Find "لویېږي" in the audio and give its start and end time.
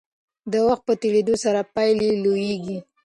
2.23-2.77